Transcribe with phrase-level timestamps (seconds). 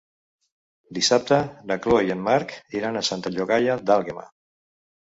[0.99, 1.39] Dissabte
[1.73, 4.29] na Chloé i en Marc iran a Santa Llogaia d'Àlguema.